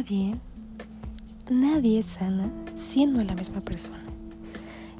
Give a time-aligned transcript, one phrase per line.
[0.00, 0.34] nadie,
[1.50, 4.02] nadie sana siendo la misma persona.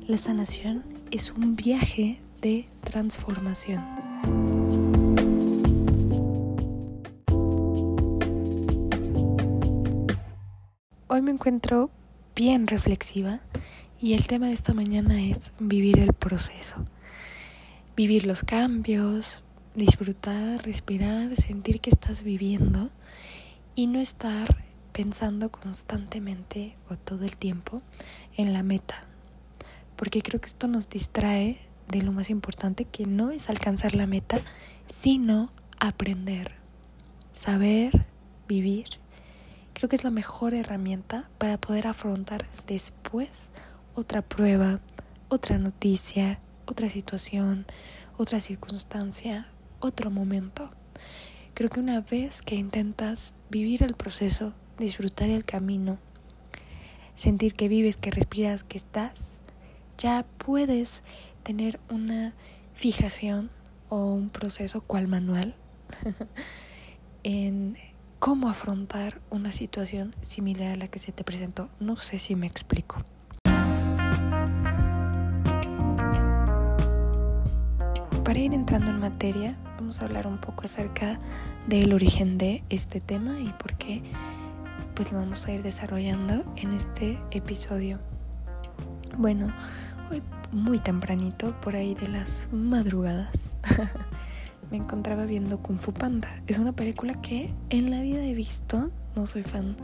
[0.06, 3.82] La sanación es un viaje de transformación.
[11.06, 11.90] Hoy me encuentro
[12.36, 13.40] bien reflexiva
[14.02, 16.76] y el tema de esta mañana es vivir el proceso.
[17.96, 19.42] Vivir los cambios,
[19.74, 22.90] disfrutar, respirar, sentir que estás viviendo
[23.74, 27.82] y no estar pensando constantemente o todo el tiempo
[28.36, 29.04] en la meta.
[29.96, 34.06] Porque creo que esto nos distrae de lo más importante que no es alcanzar la
[34.06, 34.40] meta,
[34.86, 36.52] sino aprender,
[37.32, 38.06] saber,
[38.46, 38.86] vivir.
[39.74, 43.50] Creo que es la mejor herramienta para poder afrontar después
[43.94, 44.80] otra prueba,
[45.28, 47.66] otra noticia, otra situación,
[48.16, 49.48] otra circunstancia,
[49.80, 50.70] otro momento.
[51.54, 55.98] Creo que una vez que intentas vivir el proceso, disfrutar el camino,
[57.14, 59.40] sentir que vives, que respiras, que estás,
[59.98, 61.04] ya puedes
[61.44, 62.34] tener una
[62.74, 63.50] fijación
[63.88, 65.54] o un proceso cual manual
[67.22, 67.76] en
[68.18, 71.68] cómo afrontar una situación similar a la que se te presentó.
[71.78, 73.04] No sé si me explico.
[78.24, 81.18] Para ir entrando en materia, vamos a hablar un poco acerca
[81.66, 84.02] del origen de este tema y por qué
[84.94, 87.98] pues lo vamos a ir desarrollando en este episodio.
[89.16, 89.52] Bueno,
[90.10, 93.56] hoy muy tempranito, por ahí de las madrugadas,
[94.70, 96.28] me encontraba viendo Kung Fu Panda.
[96.46, 99.76] Es una película que en la vida he visto, no soy fan.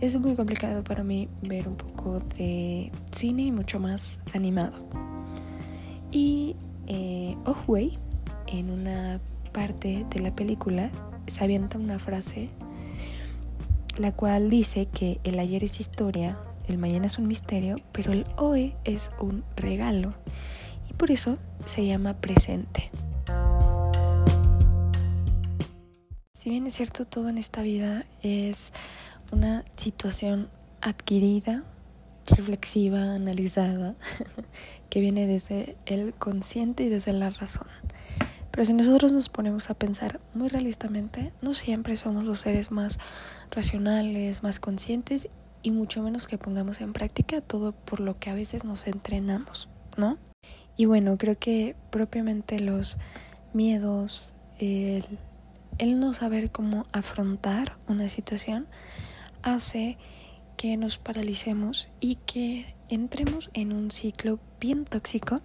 [0.00, 4.88] Es muy complicado para mí ver un poco de cine y mucho más animado.
[6.12, 7.36] Y eh,
[7.66, 7.98] Wei,
[8.46, 9.20] en una
[9.52, 10.90] parte de la película,
[11.26, 12.50] se avienta una frase
[13.98, 18.26] la cual dice que el ayer es historia, el mañana es un misterio, pero el
[18.36, 20.14] hoy es un regalo
[20.88, 22.90] y por eso se llama presente.
[26.32, 28.72] Si bien es cierto, todo en esta vida es
[29.32, 30.48] una situación
[30.80, 31.64] adquirida,
[32.26, 33.96] reflexiva, analizada,
[34.90, 37.66] que viene desde el consciente y desde la razón.
[38.58, 42.98] Pero si nosotros nos ponemos a pensar muy realistamente, no siempre somos los seres más
[43.52, 45.28] racionales, más conscientes
[45.62, 49.68] y mucho menos que pongamos en práctica todo por lo que a veces nos entrenamos,
[49.96, 50.18] ¿no?
[50.76, 52.98] Y bueno, creo que propiamente los
[53.52, 55.04] miedos, el,
[55.78, 58.66] el no saber cómo afrontar una situación,
[59.44, 59.98] hace
[60.56, 65.42] que nos paralicemos y que entremos en un ciclo bien tóxico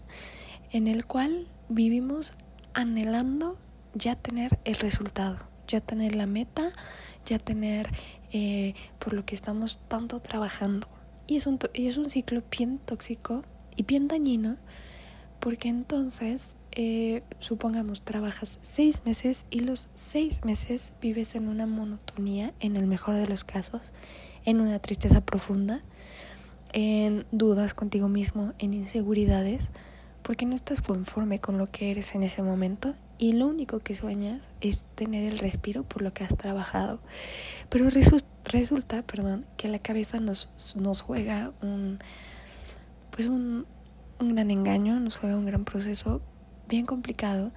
[0.71, 2.33] en el cual vivimos
[2.73, 3.57] anhelando
[3.93, 6.71] ya tener el resultado, ya tener la meta,
[7.25, 7.89] ya tener
[8.31, 10.87] eh, por lo que estamos tanto trabajando.
[11.27, 13.43] Y es, un, y es un ciclo bien tóxico
[13.75, 14.57] y bien dañino
[15.43, 22.53] porque entonces, eh, supongamos, trabajas seis meses y los seis meses vives en una monotonía,
[22.61, 23.91] en el mejor de los casos,
[24.45, 25.81] en una tristeza profunda,
[26.71, 29.69] en dudas contigo mismo, en inseguridades,
[30.23, 33.93] porque no estás conforme con lo que eres en ese momento y lo único que
[33.93, 36.99] sueñas es tener el respiro por lo que has trabajado.
[37.69, 40.49] Pero resulta, perdón, que la cabeza nos,
[41.05, 41.99] juega un,
[43.11, 43.65] pues un,
[44.19, 46.21] un gran engaño, nos juega un gran proceso
[46.67, 47.51] bien complicado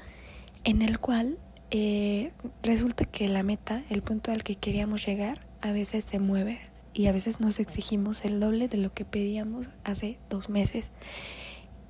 [0.65, 1.39] en el cual
[1.71, 6.61] eh, resulta que la meta, el punto al que queríamos llegar, a veces se mueve
[6.93, 10.91] y a veces nos exigimos el doble de lo que pedíamos hace dos meses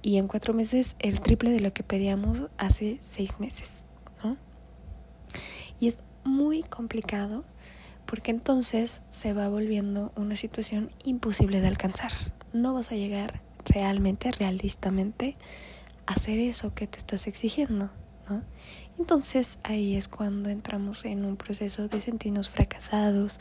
[0.07, 3.87] y en cuatro meses el triple de lo que pedíamos hace seis meses,
[4.23, 4.37] ¿no?
[5.81, 7.45] Y es muy complicado
[8.07, 12.13] porque entonces se va volviendo una situación imposible de alcanzar.
[12.53, 15.37] No vas a llegar realmente, realistamente,
[16.07, 17.91] a hacer eso que te estás exigiendo,
[18.31, 18.45] ¿no?
[19.01, 23.41] Entonces ahí es cuando entramos en un proceso de sentirnos fracasados,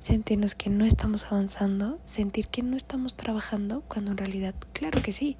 [0.00, 5.12] sentirnos que no estamos avanzando, sentir que no estamos trabajando, cuando en realidad, claro que
[5.12, 5.38] sí,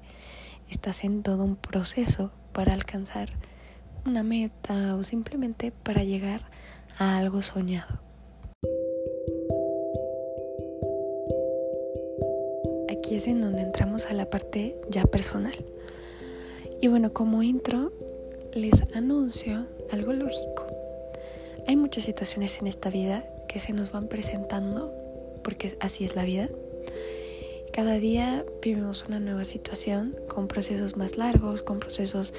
[0.69, 3.29] estás en todo un proceso para alcanzar
[4.05, 6.41] una meta o simplemente para llegar
[6.97, 7.99] a algo soñado.
[12.89, 15.53] Aquí es en donde entramos a la parte ya personal.
[16.81, 17.93] Y bueno, como intro,
[18.53, 20.67] les anuncio algo lógico.
[21.67, 24.93] Hay muchas situaciones en esta vida que se nos van presentando,
[25.43, 26.49] porque así es la vida.
[27.73, 32.31] Cada día vivimos una nueva situación con procesos más largos, con procesos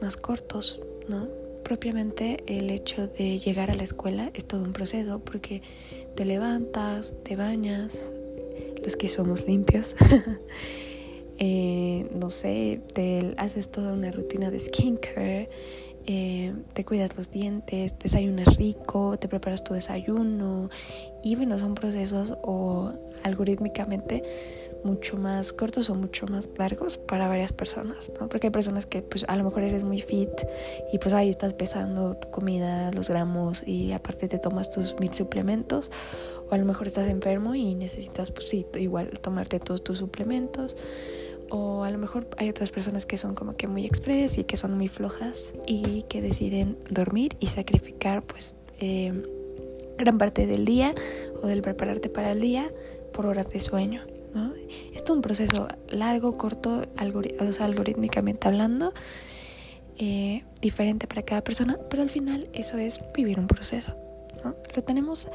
[0.00, 1.28] más cortos, ¿no?
[1.62, 5.62] Propiamente el hecho de llegar a la escuela es todo un proceso porque
[6.16, 8.12] te levantas, te bañas,
[8.82, 9.94] los que somos limpios.
[11.38, 15.48] Eh, no sé, te haces toda una rutina de skincare,
[16.06, 20.68] eh, te cuidas los dientes, desayunas rico, te preparas tu desayuno
[21.24, 22.92] y bueno, son procesos o
[23.24, 24.22] algorítmicamente
[24.84, 28.28] mucho más cortos o mucho más largos para varias personas, ¿no?
[28.28, 30.30] Porque hay personas que pues a lo mejor eres muy fit
[30.92, 35.12] y pues ahí estás pesando tu comida, los gramos y aparte te tomas tus mil
[35.12, 35.90] suplementos
[36.50, 40.76] o a lo mejor estás enfermo y necesitas pues sí, igual tomarte todos tus suplementos
[41.50, 44.56] o a lo mejor hay otras personas que son como que muy express y que
[44.56, 49.12] son muy flojas y que deciden dormir y sacrificar pues eh,
[49.98, 50.94] gran parte del día
[51.42, 52.70] o del prepararte para el día
[53.12, 54.02] por horas de sueño.
[54.34, 54.51] ¿no?
[55.02, 56.82] Es un proceso largo, corto,
[57.40, 58.92] o sea, algorítmicamente hablando,
[59.98, 63.96] eh, diferente para cada persona, pero al final eso es vivir un proceso.
[64.74, 65.28] Lo tenemos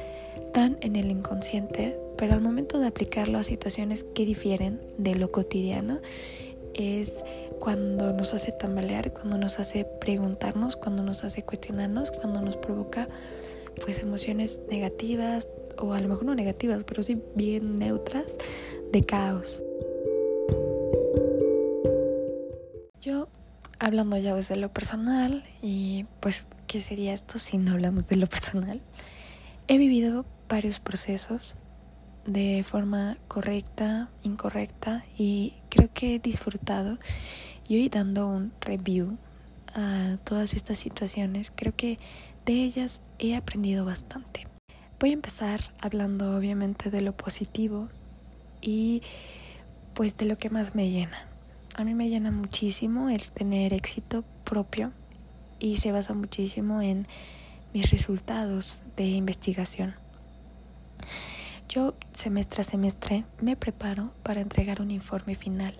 [0.52, 5.30] tan en el inconsciente, pero al momento de aplicarlo a situaciones que difieren de lo
[5.30, 6.00] cotidiano,
[6.74, 7.24] es
[7.58, 13.08] cuando nos hace tambalear, cuando nos hace preguntarnos, cuando nos hace cuestionarnos, cuando nos provoca
[13.84, 15.48] pues emociones negativas
[15.78, 18.36] o a lo mejor no negativas, pero sí bien neutras
[18.92, 19.62] de caos.
[23.00, 23.28] Yo,
[23.78, 28.26] hablando ya desde lo personal, y pues, ¿qué sería esto si no hablamos de lo
[28.26, 28.80] personal?
[29.66, 31.56] He vivido varios procesos
[32.26, 36.98] de forma correcta, incorrecta, y creo que he disfrutado.
[37.68, 39.18] Y hoy dando un review
[39.74, 41.98] a todas estas situaciones, creo que
[42.46, 44.46] de ellas he aprendido bastante.
[45.00, 47.88] Voy a empezar hablando obviamente de lo positivo
[48.60, 49.02] y
[49.94, 51.26] pues de lo que más me llena.
[51.74, 54.92] A mí me llena muchísimo el tener éxito propio
[55.58, 57.06] y se basa muchísimo en
[57.72, 59.94] mis resultados de investigación.
[61.68, 65.74] Yo semestre a semestre me preparo para entregar un informe final.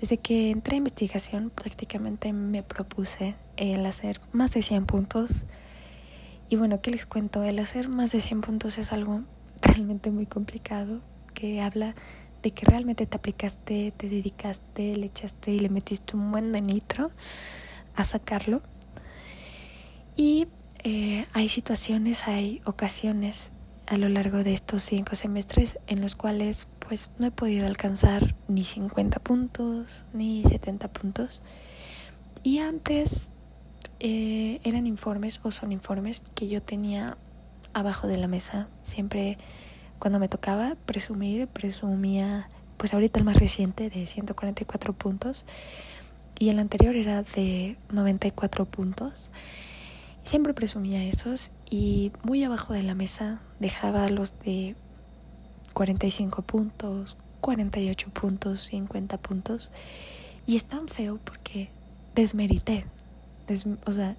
[0.00, 5.44] Desde que entré a investigación prácticamente me propuse el hacer más de 100 puntos.
[6.48, 7.42] Y bueno, ¿qué les cuento?
[7.42, 9.22] El hacer más de 100 puntos es algo
[9.62, 11.00] realmente muy complicado
[11.36, 11.94] que habla
[12.42, 16.62] de que realmente te aplicaste, te dedicaste, le echaste y le metiste un buen de
[16.62, 17.10] nitro
[17.94, 18.62] a sacarlo.
[20.16, 20.48] Y
[20.82, 23.50] eh, hay situaciones, hay ocasiones
[23.86, 28.34] a lo largo de estos cinco semestres en los cuales pues no he podido alcanzar
[28.48, 31.42] ni 50 puntos ni 70 puntos.
[32.42, 33.30] Y antes
[34.00, 37.18] eh, eran informes o son informes que yo tenía
[37.74, 38.68] abajo de la mesa.
[38.82, 39.36] Siempre
[39.98, 45.44] cuando me tocaba presumir, presumía, pues ahorita el más reciente de 144 puntos
[46.38, 49.30] y el anterior era de 94 puntos.
[50.24, 54.74] Siempre presumía esos y muy abajo de la mesa dejaba los de
[55.72, 59.72] 45 puntos, 48 puntos, 50 puntos.
[60.46, 61.70] Y es tan feo porque
[62.14, 62.86] desmerité,
[63.84, 64.16] o sea,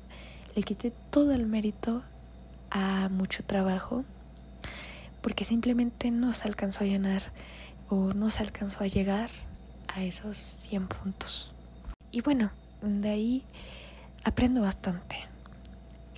[0.56, 2.04] le quité todo el mérito
[2.72, 4.04] a mucho trabajo
[5.28, 7.22] porque simplemente no se alcanzó a llenar
[7.90, 9.30] o no se alcanzó a llegar
[9.94, 11.52] a esos 100 puntos.
[12.12, 12.50] Y bueno,
[12.82, 13.44] de ahí
[14.24, 15.18] aprendo bastante.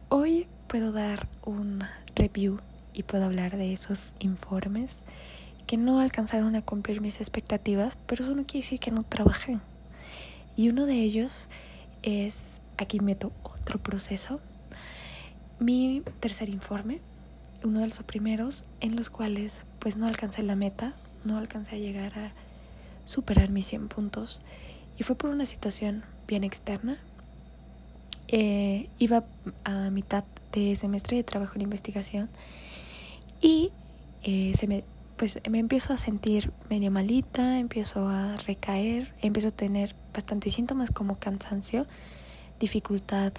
[0.09, 2.59] Hoy puedo dar un review
[2.93, 5.01] y puedo hablar de esos informes
[5.65, 9.57] que no alcanzaron a cumplir mis expectativas, pero eso no quiere decir que no trabajé.
[10.55, 11.49] Y uno de ellos
[12.03, 12.45] es,
[12.77, 14.39] aquí meto otro proceso,
[15.57, 17.01] mi tercer informe
[17.63, 21.79] uno de los primeros en los cuales pues no alcancé la meta, no alcancé a
[21.79, 22.33] llegar a
[23.05, 24.41] superar mis 100 puntos
[24.97, 26.99] y fue por una situación bien externa.
[28.27, 29.23] Eh, iba
[29.63, 32.29] a mitad de semestre de trabajo en investigación
[33.41, 33.71] y
[34.23, 34.83] eh, se me,
[35.17, 40.91] pues, me empiezo a sentir medio malita, empiezo a recaer, empiezo a tener bastantes síntomas
[40.91, 41.87] como cansancio,
[42.59, 43.33] dificultad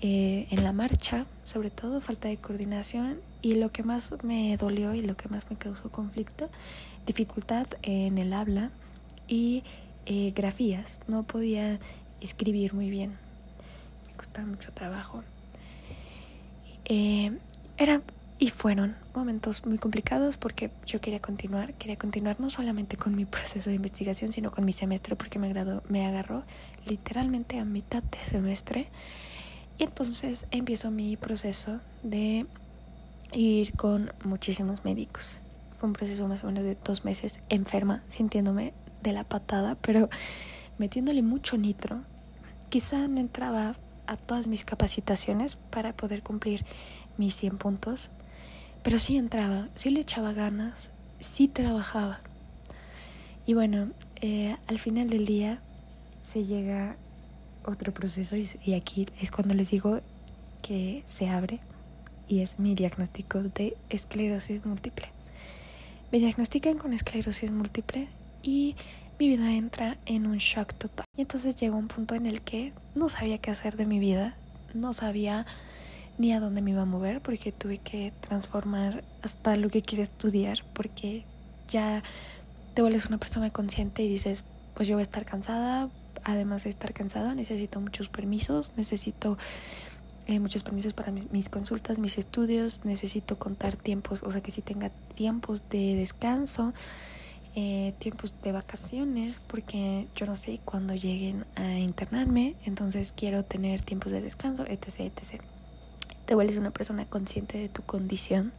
[0.00, 4.94] eh, en la marcha, sobre todo falta de coordinación y lo que más me dolió
[4.94, 6.50] y lo que más me causó conflicto,
[7.04, 8.70] dificultad en el habla
[9.26, 9.64] y
[10.06, 11.00] eh, grafías.
[11.08, 11.80] No podía
[12.20, 13.16] escribir muy bien,
[14.06, 15.24] me costaba mucho trabajo.
[16.84, 17.36] Eh,
[17.76, 18.00] era
[18.38, 23.24] y fueron momentos muy complicados porque yo quería continuar, quería continuar no solamente con mi
[23.24, 25.52] proceso de investigación, sino con mi semestre porque me,
[25.88, 26.44] me agarró
[26.86, 28.88] literalmente a mitad de semestre
[29.78, 32.46] y entonces empiezo mi proceso de
[33.32, 35.40] ir con muchísimos médicos.
[35.78, 40.08] Fue un proceso más o menos de dos meses enferma, sintiéndome de la patada, pero
[40.78, 42.02] metiéndole mucho nitro.
[42.68, 43.76] Quizá no entraba
[44.08, 46.64] a todas mis capacitaciones para poder cumplir
[47.16, 48.10] mis 100 puntos,
[48.82, 52.20] pero sí entraba, sí le echaba ganas, sí trabajaba.
[53.46, 55.60] Y bueno, eh, al final del día
[56.22, 56.96] se llega
[57.68, 60.00] otro proceso y, aquí es cuando les digo
[60.62, 61.60] que se abre
[62.26, 65.08] y es mi diagnóstico de esclerosis múltiple.
[66.10, 68.08] Me diagnostican con esclerosis múltiple
[68.42, 68.76] y
[69.18, 71.04] mi vida entra en un shock total.
[71.16, 74.36] Y entonces llegó un punto en el que no sabía qué hacer de mi vida,
[74.74, 75.46] no sabía
[76.18, 80.04] ni a dónde me iba a mover porque tuve que transformar hasta lo que quería
[80.04, 81.24] estudiar porque
[81.68, 82.02] ya
[82.74, 84.44] te vuelves una persona consciente y dices,
[84.74, 85.88] pues yo voy a estar cansada,
[86.24, 89.38] además de estar cansada necesito muchos permisos, necesito
[90.26, 94.62] eh, muchos permisos para mis, consultas, mis estudios, necesito contar tiempos, o sea que si
[94.62, 96.74] tenga tiempos de descanso,
[97.54, 103.82] eh, tiempos de vacaciones, porque yo no sé cuándo lleguen a internarme, entonces quiero tener
[103.82, 105.42] tiempos de descanso, etc, etc
[106.28, 108.52] te vuelves una persona consciente de tu condición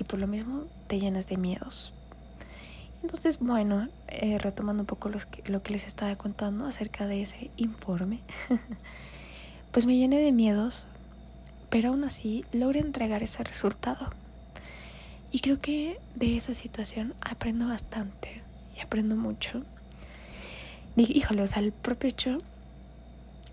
[0.00, 1.92] y por lo mismo te llenas de miedos.
[3.06, 8.18] Entonces, bueno, eh, retomando un poco lo que les estaba contando acerca de ese informe,
[9.70, 10.88] pues me llené de miedos,
[11.70, 14.10] pero aún así logré entregar ese resultado.
[15.30, 18.42] Y creo que de esa situación aprendo bastante
[18.76, 19.62] y aprendo mucho.
[20.96, 22.38] Y, híjole, o sea, el propio hecho,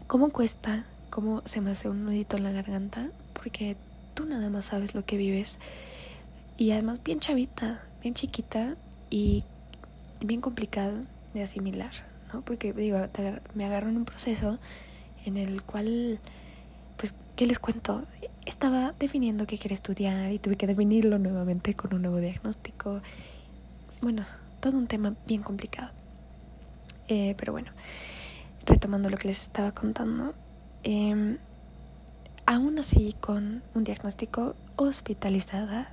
[0.07, 3.77] ¿cómo cuesta cómo se me hace un nudito en la garganta, porque
[4.15, 5.59] tú nada más sabes lo que vives.
[6.57, 8.77] Y además bien chavita, bien chiquita
[9.13, 9.43] y
[10.21, 11.01] bien complicado
[11.35, 11.91] de asimilar,
[12.33, 12.41] ¿no?
[12.41, 12.97] Porque digo,
[13.53, 14.57] me agarro en un proceso
[15.23, 16.19] en el cual,
[16.97, 18.05] pues, ¿qué les cuento?
[18.47, 23.01] Estaba definiendo qué quería estudiar y tuve que definirlo nuevamente con un nuevo diagnóstico.
[24.01, 24.25] Bueno,
[24.59, 25.91] todo un tema bien complicado.
[27.07, 27.69] Eh, pero bueno,
[28.65, 30.33] retomando lo que les estaba contando,
[30.81, 31.37] eh,
[32.47, 35.91] aún así con un diagnóstico hospitalizada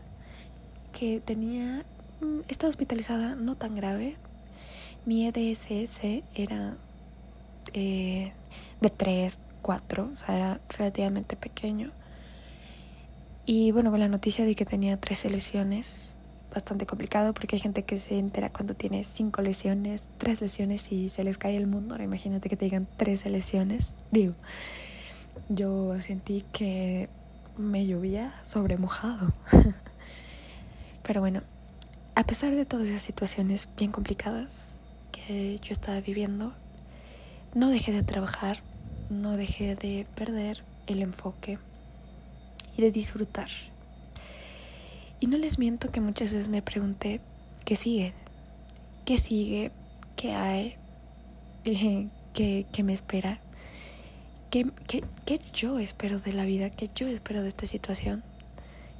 [0.94, 1.84] que tenía
[2.20, 4.16] mm, estaba hospitalizada no tan grave
[5.06, 6.76] mi EDSS era
[7.72, 8.32] eh,
[8.80, 11.92] de 3, 4 o sea era relativamente pequeño
[13.46, 16.16] y bueno con la noticia de que tenía 13 lesiones
[16.52, 21.08] bastante complicado porque hay gente que se entera cuando tiene 5 lesiones, 3 lesiones y
[21.08, 21.94] se les cae el mundo.
[21.94, 23.94] Ahora imagínate que te digan 13 lesiones.
[24.10, 24.34] Digo,
[25.48, 27.08] yo sentí que
[27.56, 29.32] me llovía sobre mojado.
[31.02, 31.42] Pero bueno,
[32.14, 34.68] a pesar de todas esas situaciones bien complicadas
[35.12, 36.52] que yo estaba viviendo,
[37.54, 38.62] no dejé de trabajar,
[39.08, 41.58] no dejé de perder el enfoque
[42.76, 43.48] y de disfrutar.
[45.20, 47.20] Y no les miento que muchas veces me pregunté,
[47.64, 48.14] ¿qué sigue?
[49.04, 49.70] ¿Qué sigue?
[50.16, 50.76] ¿Qué hay?
[52.34, 53.40] ¿Qué, me espera?
[54.50, 56.70] ¿Qué, qué, qué yo espero de la vida?
[56.70, 58.22] ¿Qué yo espero de esta situación?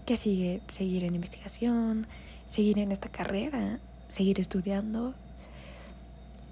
[0.07, 0.61] ¿Qué sigue?
[0.71, 2.07] ¿Seguir en investigación?
[2.51, 3.79] ¿Seguir en esta carrera?
[4.09, 5.15] ¿Seguir estudiando?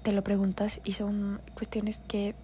[0.01, 2.35] Te lo preguntas y son cuestiones que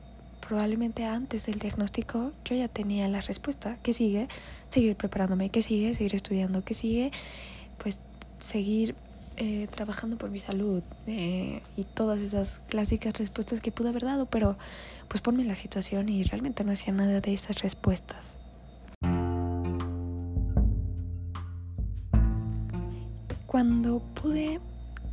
[0.46, 3.78] probablemente antes del diagnóstico yo ya tenía la respuesta.
[3.82, 4.28] ¿Qué sigue?
[4.68, 5.52] Seguir preparándome.
[5.52, 5.94] ¿Qué sigue?
[5.94, 6.66] Seguir estudiando.
[6.66, 7.12] ¿Qué sigue?
[7.82, 8.02] Pues
[8.42, 8.94] seguir
[9.38, 14.26] eh, trabajando por mi salud eh, y todas esas clásicas respuestas que pude haber dado,
[14.26, 14.58] pero
[15.08, 18.38] pues ponme la situación y realmente no hacía nada de esas respuestas.
[23.56, 24.60] Cuando pude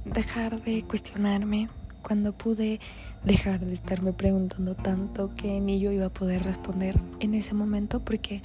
[0.05, 1.69] dejar de cuestionarme,
[2.03, 2.81] cuando pude
[3.23, 8.01] dejar de estarme preguntando tanto que ni yo iba a poder responder en ese momento,
[8.01, 8.43] porque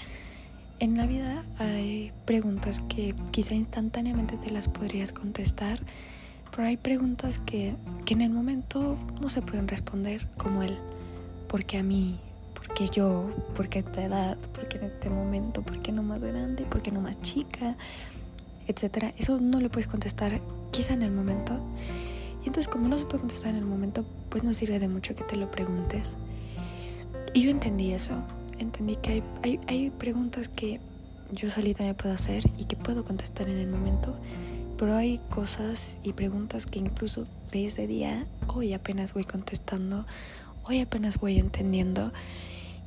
[0.78, 5.80] en la vida hay preguntas que quizá instantáneamente te las podrías contestar,
[6.52, 7.76] pero hay preguntas que,
[8.06, 10.78] que en el momento no se pueden responder como el
[11.48, 12.20] ¿por qué a mí?
[12.54, 13.32] ¿Por qué yo?
[13.56, 14.38] ¿Por qué esta edad?
[14.54, 15.64] ¿Por qué en este momento?
[15.64, 16.66] ¿Por qué no más grande?
[16.66, 17.76] ¿Por qué no más chica?
[18.68, 19.14] Etcétera.
[19.18, 21.60] Eso no lo puedes contestar quizá en el momento.
[22.44, 25.16] Y entonces como no se puede contestar en el momento, pues no sirve de mucho
[25.16, 26.18] que te lo preguntes.
[27.34, 28.22] Y yo entendí eso
[28.60, 30.80] entendí que hay, hay, hay preguntas que
[31.32, 34.16] yo solita me puedo hacer y que puedo contestar en el momento,
[34.78, 40.06] pero hay cosas y preguntas que incluso de ese día hoy apenas voy contestando,
[40.64, 42.12] hoy apenas voy entendiendo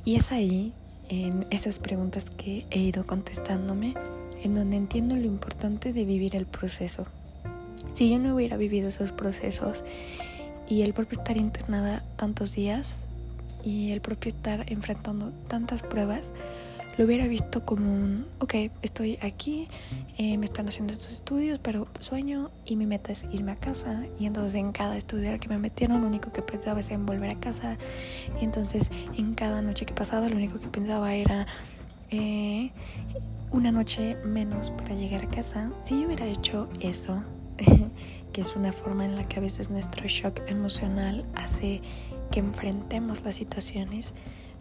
[0.03, 0.73] y es ahí,
[1.09, 3.95] en esas preguntas que he ido contestándome,
[4.43, 7.05] en donde entiendo lo importante de vivir el proceso.
[7.93, 9.83] Si yo no hubiera vivido esos procesos
[10.67, 13.07] y el propio estar internada tantos días,
[13.63, 16.31] y el propio estar enfrentando tantas pruebas,
[16.97, 19.67] lo hubiera visto como un, ok, estoy aquí,
[20.17, 24.03] eh, me están haciendo estos estudios, pero sueño y mi meta es irme a casa.
[24.19, 27.31] Y entonces en cada estudio que me metieron, lo único que pensaba es en volver
[27.31, 27.77] a casa.
[28.41, 31.47] Y entonces en cada noche que pasaba, lo único que pensaba era
[32.11, 32.71] eh,
[33.51, 37.23] una noche menos para llegar a casa, si yo hubiera hecho eso,
[38.33, 41.81] que es una forma en la que a veces nuestro shock emocional hace
[42.31, 44.13] que enfrentemos las situaciones,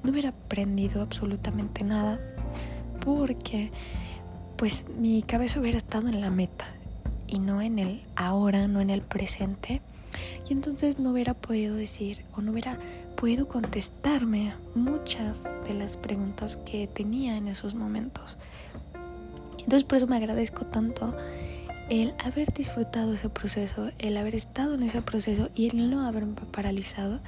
[0.03, 2.21] no hubiera aprendido absolutamente nada
[3.05, 3.71] porque
[4.57, 6.67] pues mi cabeza hubiera estado en la meta
[7.27, 9.81] y no en el ahora, no en el presente.
[10.49, 12.79] Y entonces no hubiera podido decir o no hubiera
[13.17, 18.39] podido contestarme muchas de las preguntas que tenía en esos momentos.
[19.59, 21.15] Entonces por eso me agradezco tanto
[21.91, 26.35] el haber disfrutado ese proceso, el haber estado en ese proceso y el no haberme
[26.53, 27.21] paralizado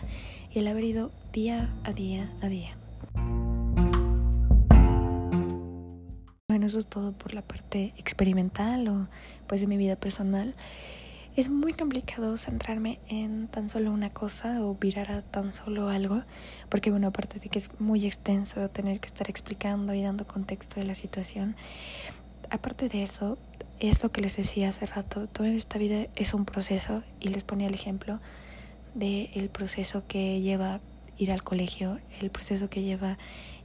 [0.52, 2.76] y el haber ido día a día a día.
[6.48, 9.08] Bueno, eso es todo por la parte experimental o
[9.46, 10.54] pues de mi vida personal.
[11.34, 16.24] Es muy complicado centrarme en tan solo una cosa o virar a tan solo algo,
[16.68, 20.78] porque bueno, aparte de que es muy extenso tener que estar explicando y dando contexto
[20.78, 21.56] de la situación,
[22.50, 23.38] aparte de eso,
[23.80, 27.44] es lo que les decía hace rato, toda esta vida es un proceso y les
[27.44, 28.20] ponía el ejemplo
[28.94, 30.80] del proceso que lleva
[31.16, 33.16] ir al colegio, el proceso que lleva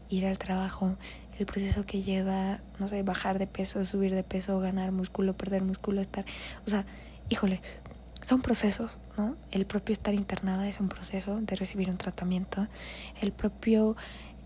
[0.08, 0.96] ir al trabajo,
[1.38, 5.64] el proceso que lleva, no sé, bajar de peso, subir de peso, ganar músculo, perder
[5.64, 6.24] músculo, estar,
[6.66, 6.86] o sea,
[7.30, 7.62] híjole,
[8.22, 9.36] son procesos, ¿no?
[9.52, 12.68] El propio estar internada es un proceso de recibir un tratamiento,
[13.22, 13.96] el propio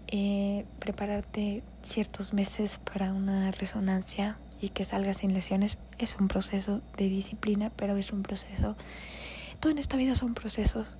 [0.07, 6.81] eh, prepararte ciertos meses para una resonancia y que salga sin lesiones es un proceso
[6.97, 8.75] de disciplina, pero es un proceso.
[9.59, 10.97] Todo en esta vida son procesos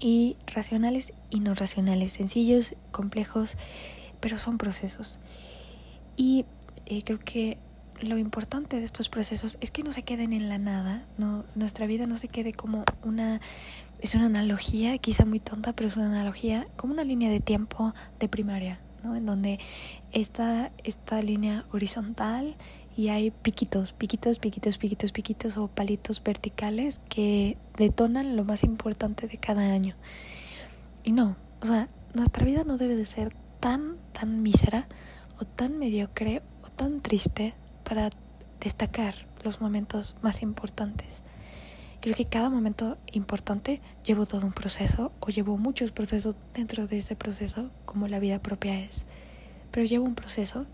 [0.00, 3.56] y racionales y no racionales, sencillos, complejos,
[4.20, 5.20] pero son procesos.
[6.16, 6.44] Y
[6.86, 7.58] eh, creo que
[8.02, 11.86] lo importante de estos procesos es que no se queden en la nada, no nuestra
[11.86, 13.40] vida no se quede como una
[14.00, 17.94] es una analogía, quizá muy tonta, pero es una analogía como una línea de tiempo
[18.18, 19.14] de primaria, ¿no?
[19.14, 19.60] En donde
[20.10, 22.56] está esta línea horizontal
[22.96, 29.28] y hay piquitos, piquitos, piquitos, piquitos, piquitos o palitos verticales que detonan lo más importante
[29.28, 29.94] de cada año.
[31.04, 34.88] Y no, o sea, nuestra vida no debe de ser tan, tan mísera
[35.40, 37.54] o tan mediocre o tan triste
[37.92, 38.08] para
[38.58, 41.20] destacar los momentos más importantes.
[42.00, 47.00] Creo que cada momento importante llevó todo un proceso o llevó muchos procesos dentro de
[47.00, 49.04] ese proceso, como la vida propia es.
[49.70, 50.64] Pero lleva un proceso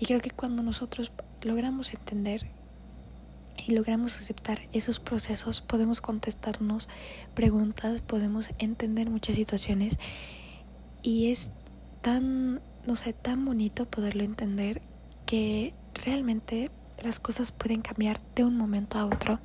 [0.00, 2.48] y creo que cuando nosotros logramos entender
[3.56, 6.88] y logramos aceptar esos procesos, podemos contestarnos
[7.34, 9.96] preguntas, podemos entender muchas situaciones
[11.02, 11.50] y es
[12.00, 14.82] tan, no sé, tan bonito poderlo entender
[15.32, 15.72] que
[16.04, 16.70] realmente
[17.02, 19.38] las cosas pueden cambiar de un momento a otro.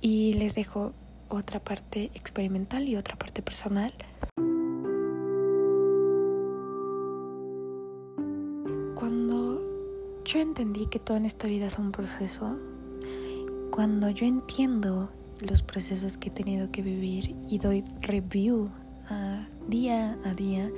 [0.00, 0.92] Y les dejo
[1.28, 3.92] otra parte experimental y otra parte personal.
[8.94, 9.60] Cuando
[10.24, 12.56] yo entendí que todo en esta vida es un proceso,
[13.72, 18.70] cuando yo entiendo los procesos que he tenido que vivir y doy review
[19.68, 20.70] día a día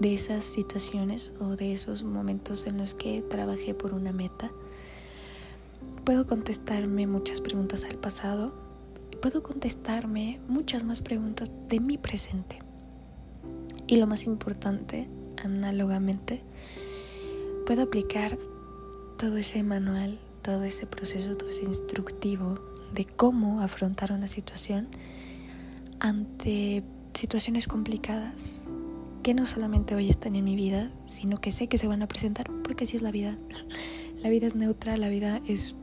[0.00, 4.50] de esas situaciones o de esos momentos en los que trabajé por una meta.
[6.04, 8.52] Puedo contestarme muchas preguntas al pasado,
[9.22, 12.58] puedo contestarme muchas más preguntas de mi presente.
[13.86, 15.08] Y lo más importante,
[15.42, 16.42] análogamente,
[17.66, 18.38] puedo aplicar
[19.18, 22.58] todo ese manual, todo ese proceso, todo ese instructivo
[22.92, 24.88] de cómo afrontar una situación
[26.00, 26.82] ante
[27.14, 28.70] situaciones complicadas
[29.24, 32.06] que no solamente hoy están en mi vida, sino que sé que se van a
[32.06, 33.38] presentar porque así es la vida.
[34.22, 35.76] La vida es neutra, la vida es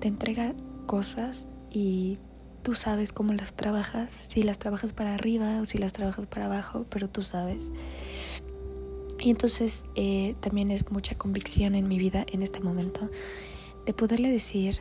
[0.00, 0.54] te entrega
[0.86, 2.18] cosas y
[2.62, 6.46] tú sabes cómo las trabajas, si las trabajas para arriba o si las trabajas para
[6.46, 7.70] abajo, pero tú sabes.
[9.20, 13.10] Y entonces eh, también es mucha convicción en mi vida en este momento
[13.84, 14.78] de poderle decir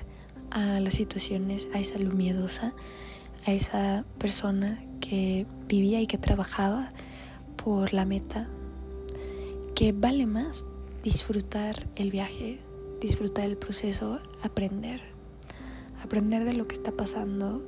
[0.52, 2.74] a las situaciones, a esa luz miedosa,
[3.46, 6.90] a esa persona que vivía y que trabajaba
[7.68, 8.48] por la meta,
[9.76, 10.66] que vale más
[11.04, 12.62] disfrutar el viaje,
[13.02, 15.02] disfrutar el proceso, aprender,
[16.02, 17.62] aprender de lo que está pasando,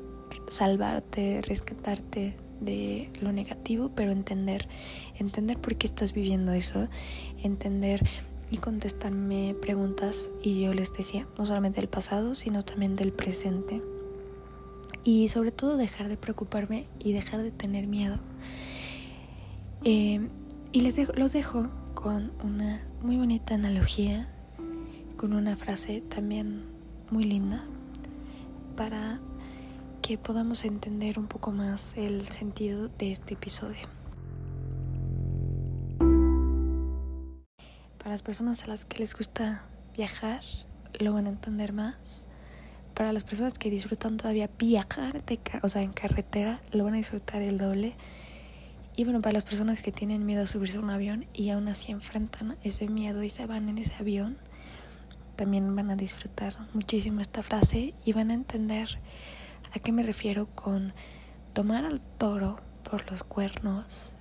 [0.47, 4.69] salvarte, rescatarte de lo negativo, pero entender,
[5.17, 6.87] entender por qué estás viviendo eso,
[7.43, 8.07] entender
[8.51, 13.81] y contestarme preguntas y yo les decía, no solamente del pasado, sino también del presente.
[15.03, 18.17] Y sobre todo dejar de preocuparme y dejar de tener miedo.
[19.83, 20.27] Eh,
[20.71, 24.29] y les los dejo con una muy bonita analogía,
[25.17, 26.63] con una frase también
[27.11, 27.63] muy linda,
[28.75, 29.19] para
[30.01, 33.87] que podamos entender un poco más el sentido de este episodio.
[38.09, 39.61] para las personas a las que les gusta
[39.95, 40.41] viajar,
[40.99, 42.25] lo van a entender más.
[42.95, 45.23] Para las personas que disfrutan todavía viajar,
[45.61, 47.93] o sea, en carretera, lo van a disfrutar el doble.
[48.99, 51.69] Y bueno, para las personas que tienen miedo a subirse a un avión y aún
[51.69, 54.37] así enfrentan ese miedo y se van en ese avión,
[55.37, 58.99] también van a disfrutar muchísimo esta frase y van a entender
[59.73, 60.93] a qué me refiero con
[61.53, 64.11] tomar al toro por los cuernos,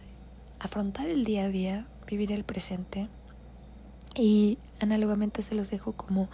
[0.61, 3.09] afrontar el día a día, vivir el presente.
[4.15, 6.31] Y análogamente se los dejo como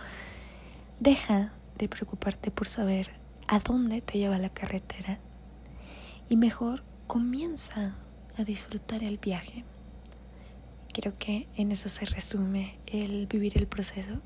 [1.01, 3.09] deja de preocuparte por saber
[3.49, 5.19] a dónde te lleva la carretera
[6.29, 7.97] y mejor comienza
[8.39, 9.65] a disfrutar el viaje.
[10.93, 14.21] Creo que en eso se resume el vivir el proceso,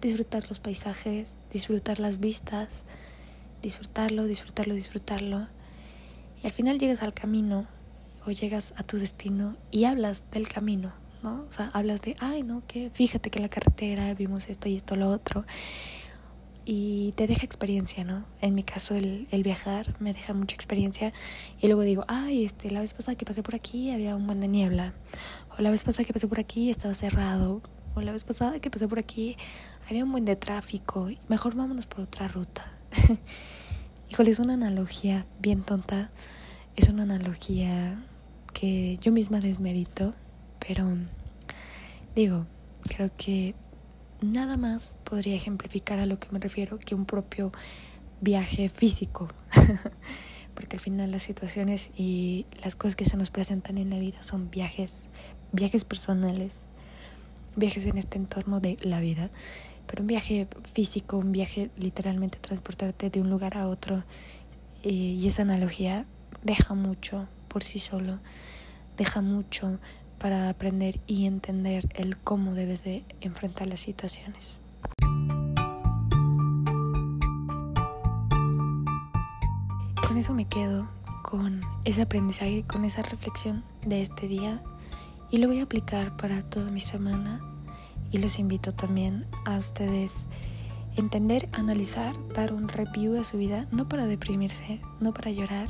[0.00, 2.84] disfrutar los paisajes, disfrutar las vistas,
[3.62, 5.48] disfrutarlo, disfrutarlo, disfrutarlo.
[6.42, 7.66] Y al final llegas al camino
[8.26, 11.46] o llegas a tu destino y hablas del camino, ¿no?
[11.48, 14.94] O sea, hablas de, ay, no, que fíjate que la carretera vimos esto y esto,
[14.94, 15.44] lo otro.
[16.70, 18.26] Y te deja experiencia, ¿no?
[18.42, 21.14] En mi caso, el, el viajar me deja mucha experiencia.
[21.62, 24.38] Y luego digo, ay, este, la vez pasada que pasé por aquí había un buen
[24.38, 24.92] de niebla.
[25.56, 27.62] O la vez pasada que pasé por aquí estaba cerrado.
[27.94, 29.38] O la vez pasada que pasé por aquí
[29.88, 31.08] había un buen de tráfico.
[31.28, 32.70] Mejor vámonos por otra ruta.
[34.10, 36.10] Híjole, es una analogía bien tonta.
[36.76, 38.04] Es una analogía
[38.52, 40.12] que yo misma desmerito,
[40.58, 40.86] pero
[42.14, 42.46] digo,
[42.82, 43.54] creo que
[44.20, 47.52] nada más podría ejemplificar a lo que me refiero que un propio
[48.20, 49.28] viaje físico.
[50.54, 54.22] Porque al final las situaciones y las cosas que se nos presentan en la vida
[54.22, 55.06] son viajes,
[55.52, 56.64] viajes personales,
[57.54, 59.30] viajes en este entorno de la vida.
[59.86, 64.04] Pero un viaje físico, un viaje literalmente transportarte de un lugar a otro
[64.82, 66.06] eh, y esa analogía
[66.42, 68.18] deja mucho por sí solo,
[68.96, 69.78] deja mucho
[70.18, 74.58] para aprender y entender el cómo debes de enfrentar las situaciones.
[80.06, 80.88] Con eso me quedo,
[81.22, 84.62] con ese aprendizaje, con esa reflexión de este día
[85.30, 87.40] y lo voy a aplicar para toda mi semana
[88.10, 90.14] y los invito también a ustedes
[90.96, 95.68] entender, analizar, dar un review de su vida, no para deprimirse, no para llorar,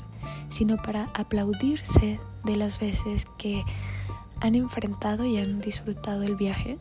[0.49, 3.63] sino para aplaudirse de las veces que
[4.41, 6.79] han enfrentado y han disfrutado el viaje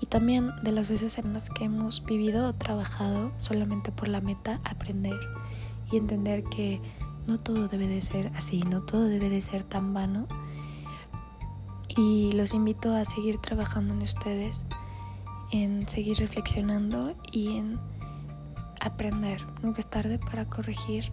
[0.00, 4.20] y también de las veces en las que hemos vivido o trabajado solamente por la
[4.20, 5.18] meta aprender
[5.90, 6.80] y entender que
[7.26, 10.26] no todo debe de ser así, no todo debe de ser tan vano.
[11.96, 14.66] Y los invito a seguir trabajando en ustedes,
[15.52, 17.78] en seguir reflexionando y en
[18.80, 19.40] aprender.
[19.62, 21.12] Nunca es tarde para corregir,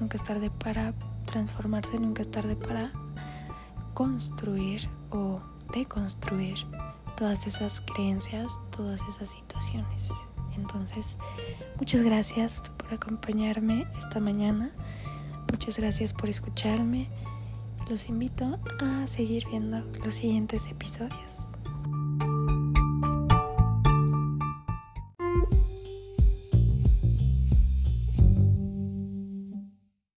[0.00, 0.94] nunca es tarde para
[1.26, 2.90] transformarse, nunca es tarde para
[3.96, 5.40] construir o
[5.72, 6.54] deconstruir
[7.16, 10.10] todas esas creencias, todas esas situaciones.
[10.54, 11.16] Entonces,
[11.78, 14.70] muchas gracias por acompañarme esta mañana.
[15.50, 17.08] Muchas gracias por escucharme.
[17.88, 21.55] Los invito a seguir viendo los siguientes episodios.